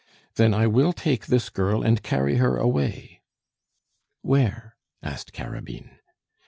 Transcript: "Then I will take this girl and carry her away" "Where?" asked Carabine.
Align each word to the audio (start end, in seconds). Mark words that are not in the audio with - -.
"Then 0.33 0.51
I 0.51 0.65
will 0.65 0.93
take 0.93 1.27
this 1.27 1.49
girl 1.49 1.83
and 1.83 2.01
carry 2.01 2.37
her 2.37 2.57
away" 2.57 3.21
"Where?" 4.23 4.75
asked 5.03 5.31
Carabine. 5.31 5.91